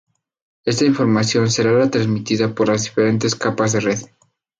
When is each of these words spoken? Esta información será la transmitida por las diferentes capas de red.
Esta 0.65 0.83
información 0.83 1.51
será 1.51 1.73
la 1.73 1.91
transmitida 1.91 2.55
por 2.55 2.69
las 2.69 2.85
diferentes 2.85 3.35
capas 3.35 3.73
de 3.73 3.81
red. 3.81 3.99